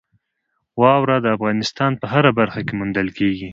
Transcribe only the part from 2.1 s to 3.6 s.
هره برخه کې موندل کېږي.